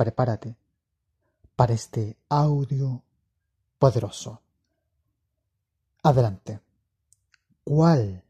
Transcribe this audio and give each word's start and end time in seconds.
prepárate 0.00 0.56
para 1.56 1.74
este 1.74 2.16
audio 2.30 3.02
poderoso. 3.78 4.40
Adelante. 6.02 6.58
¿Cuál 7.62 8.24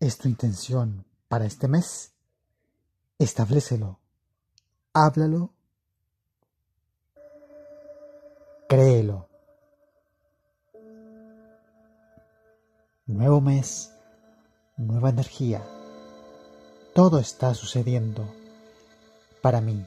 es 0.00 0.18
tu 0.18 0.26
intención 0.26 1.06
para 1.28 1.44
este 1.44 1.68
mes? 1.68 2.10
Establecelo. 3.16 4.00
Háblalo. 4.92 5.52
Créelo. 8.68 9.28
Nuevo 13.06 13.40
mes, 13.40 13.92
nueva 14.76 15.10
energía. 15.10 15.62
Todo 16.92 17.20
está 17.20 17.54
sucediendo 17.54 18.26
para 19.40 19.60
mí. 19.60 19.86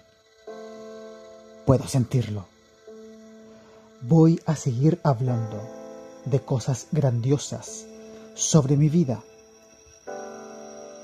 Puedo 1.69 1.87
sentirlo. 1.87 2.47
Voy 4.01 4.41
a 4.47 4.55
seguir 4.55 4.99
hablando 5.03 5.61
de 6.25 6.39
cosas 6.39 6.87
grandiosas 6.91 7.85
sobre 8.33 8.75
mi 8.75 8.89
vida. 8.89 9.21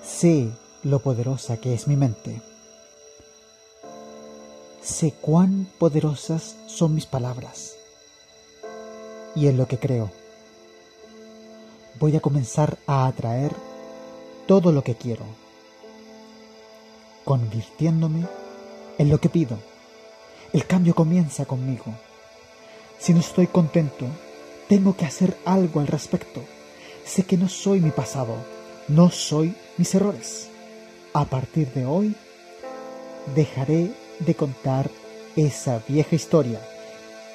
Sé 0.03 0.49
lo 0.81 0.97
poderosa 1.03 1.57
que 1.57 1.75
es 1.75 1.87
mi 1.87 1.95
mente. 1.95 2.41
Sé 4.81 5.11
cuán 5.11 5.69
poderosas 5.77 6.55
son 6.65 6.95
mis 6.95 7.05
palabras 7.05 7.75
y 9.35 9.45
en 9.45 9.57
lo 9.57 9.67
que 9.67 9.77
creo. 9.77 10.09
Voy 11.99 12.15
a 12.15 12.21
comenzar 12.21 12.79
a 12.87 13.05
atraer 13.05 13.51
todo 14.47 14.71
lo 14.71 14.83
que 14.83 14.95
quiero, 14.95 15.25
convirtiéndome 17.23 18.25
en 18.97 19.09
lo 19.11 19.19
que 19.19 19.29
pido. 19.29 19.74
El 20.55 20.65
cambio 20.65 20.95
comienza 20.95 21.43
conmigo. 21.43 21.83
Si 22.97 23.13
no 23.13 23.19
estoy 23.19 23.47
contento, 23.47 24.05
tengo 24.69 24.95
que 24.95 25.03
hacer 25.03 25.35
algo 25.43 25.81
al 25.81 25.87
respecto. 25.87 26.41
Sé 27.03 27.23
que 27.23 27.35
no 27.35 27.49
soy 27.49 27.81
mi 27.81 27.91
pasado, 27.91 28.37
no 28.87 29.11
soy 29.11 29.53
mis 29.75 29.93
errores. 29.95 30.47
A 31.11 31.25
partir 31.25 31.73
de 31.73 31.85
hoy, 31.85 32.15
dejaré 33.35 33.91
de 34.19 34.33
contar 34.33 34.89
esa 35.35 35.83
vieja 35.89 36.15
historia 36.15 36.61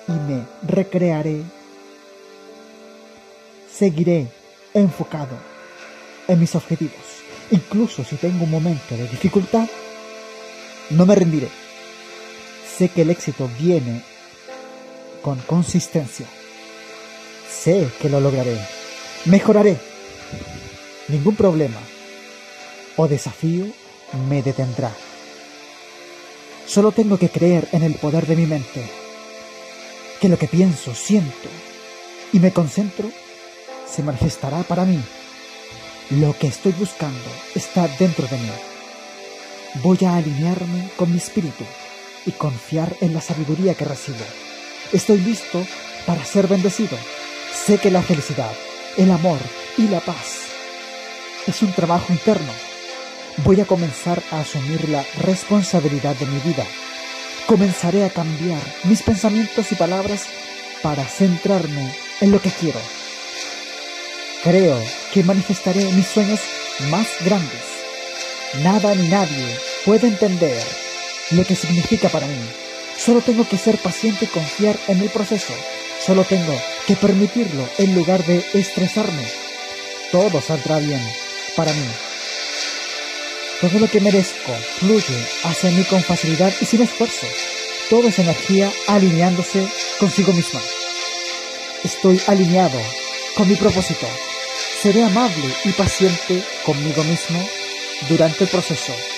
y 0.09 0.13
me 0.13 0.47
recrearé. 0.63 1.43
Seguiré 3.71 4.29
enfocado 4.73 5.37
en 6.27 6.41
mis 6.41 6.55
objetivos. 6.55 6.95
Incluso 7.51 8.03
si 8.03 8.17
tengo 8.17 8.45
un 8.45 8.51
momento 8.51 8.97
de 8.97 9.07
dificultad, 9.09 9.69
no 10.89 11.05
me 11.05 11.15
rendiré 11.15 11.51
Sé 12.81 12.89
que 12.89 13.03
el 13.03 13.11
éxito 13.11 13.47
viene 13.59 14.01
con 15.21 15.39
consistencia. 15.41 16.25
Sé 17.47 17.87
que 18.01 18.09
lo 18.09 18.21
lograré. 18.21 18.59
Mejoraré. 19.27 19.77
Ningún 21.09 21.37
problema 21.37 21.79
o 22.97 23.07
desafío 23.07 23.67
me 24.31 24.41
detendrá. 24.43 24.91
Solo 26.67 26.91
tengo 26.93 27.19
que 27.19 27.29
creer 27.29 27.69
en 27.73 27.83
el 27.83 27.97
poder 27.97 28.27
de 28.27 28.37
mi 28.37 28.47
mente, 28.47 28.83
que 30.19 30.31
lo 30.31 30.39
que 30.39 30.49
pienso, 30.49 30.95
siento 30.95 31.51
y 32.33 32.39
me 32.39 32.51
concentro 32.51 33.11
se 33.87 34.03
manifestará 34.03 34.63
para 34.63 34.87
mí. 34.87 35.03
Lo 36.09 36.33
que 36.33 36.47
estoy 36.47 36.73
buscando 36.73 37.29
está 37.55 37.87
dentro 37.99 38.27
de 38.27 38.39
mí. 38.39 38.51
Voy 39.83 39.99
a 40.07 40.17
alinearme 40.17 40.89
con 40.97 41.13
mi 41.13 41.19
espíritu 41.19 41.67
y 42.27 42.33
confiar 42.33 42.97
en 43.01 43.15
la 43.15 43.21
sabiduría 43.21 43.75
que 43.75 43.85
recibo. 43.85 44.25
Estoy 44.93 45.19
listo 45.19 45.65
para 46.07 46.25
ser 46.25 46.47
bendecido. 46.47 46.97
Sé 47.67 47.79
que 47.79 47.91
la 47.91 48.03
felicidad, 48.03 48.53
el 48.97 49.11
amor 49.11 49.39
y 49.77 49.89
la 49.89 50.01
paz 50.01 50.51
es 51.47 51.63
un 51.63 51.73
trabajo 51.73 52.13
interno. 52.13 52.53
Voy 53.39 53.61
a 53.61 53.65
comenzar 53.65 54.23
a 54.31 54.41
asumir 54.41 54.89
la 54.89 55.05
responsabilidad 55.23 56.17
de 56.17 56.27
mi 56.27 56.39
vida. 56.41 56.65
Comenzaré 57.47 58.05
a 58.05 58.11
cambiar 58.11 58.61
mis 58.85 59.03
pensamientos 59.03 59.73
y 59.73 59.75
palabras 59.75 60.27
para 60.83 61.05
centrarme 61.05 61.93
en 62.21 62.33
lo 62.33 62.41
que 62.41 62.51
quiero. 62.51 62.81
Creo 64.43 64.79
que 65.13 65.25
manifestaré 65.25 65.85
mis 65.93 66.07
sueños 66.07 66.41
más 66.91 67.07
grandes. 67.25 67.65
Nada 68.63 68.95
ni 68.95 69.09
nadie 69.09 69.59
puede 69.85 70.09
entender 70.09 70.63
lo 71.31 71.45
que 71.45 71.55
significa 71.55 72.09
para 72.09 72.27
mí. 72.27 72.39
Solo 72.97 73.21
tengo 73.21 73.49
que 73.49 73.57
ser 73.57 73.79
paciente 73.79 74.25
y 74.25 74.29
confiar 74.29 74.79
en 74.89 75.01
el 75.01 75.09
proceso. 75.09 75.55
Solo 76.05 76.25
tengo 76.25 76.61
que 76.87 76.97
permitirlo 76.97 77.69
en 77.79 77.95
lugar 77.95 78.25
de 78.25 78.45
estresarme. 78.55 79.25
Todo 80.11 80.41
saldrá 80.41 80.79
bien 80.79 81.01
para 81.57 81.73
mí. 81.73 81.87
Todo 83.61 83.79
lo 83.79 83.89
que 83.89 84.01
merezco 84.01 84.53
fluye 84.79 85.27
hacia 85.45 85.71
mí 85.71 85.85
con 85.85 86.03
facilidad 86.03 86.53
y 86.61 86.65
sin 86.65 86.83
esfuerzo. 86.83 87.27
Todo 87.89 88.09
es 88.09 88.19
energía 88.19 88.71
alineándose 88.87 89.67
consigo 89.99 90.33
misma. 90.33 90.61
Estoy 91.85 92.21
alineado 92.27 92.81
con 93.35 93.49
mi 93.49 93.55
propósito. 93.55 94.07
Seré 94.83 95.05
amable 95.05 95.55
y 95.65 95.73
paciente 95.73 96.43
conmigo 96.65 97.05
mismo 97.05 97.39
durante 98.09 98.45
el 98.45 98.51
proceso 98.51 99.10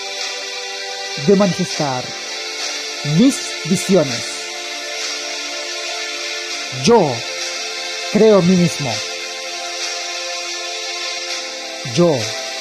de 1.27 1.35
manifestar 1.35 2.03
mis 3.17 3.51
visiones. 3.65 4.41
Yo 6.83 7.15
creo 8.11 8.39
en 8.39 8.47
mí 8.49 8.55
mismo. 8.55 8.91
Yo 11.93 12.11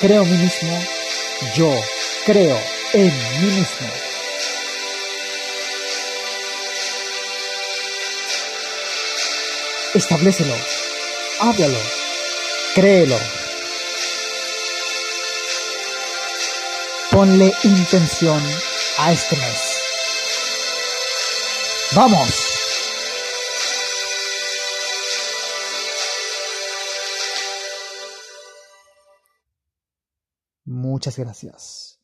creo 0.01 0.23
en 0.23 0.31
mí 0.31 0.37
mismo. 0.37 0.79
Yo 1.57 1.75
creo 2.27 2.59
en 2.93 3.07
mí 3.41 3.47
mismo. 3.47 3.89
Establecelo. 9.95 10.55
Háblalo. 11.41 11.79
Créelo. 12.75 13.42
Ponle 17.13 17.53
intención 17.65 18.41
a 18.97 19.13
este 19.13 19.37
mes. 19.37 19.83
¡Vamos! 21.95 22.53
Muchas 30.65 31.19
gracias. 31.19 32.02